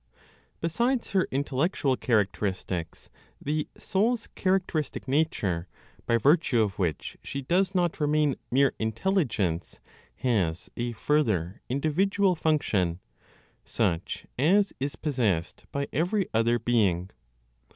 [0.61, 5.67] Besides her intellectual characteristics, the soul's characteristic nature,
[6.07, 9.79] by virtue of which she does not remain mere intelligence,
[10.15, 12.99] has a further individual function,
[13.63, 17.11] such as is possessed by every other being.